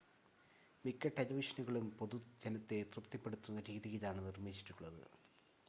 [0.85, 5.05] മിക്ക ടെലിവിഷനുകളും പൊതുജനത്തെ തൃപ്തിപ്പെടുത്തുന്ന രീതിയിലാണ് നിർമ്മിച്ചിട്ടുള്ളത്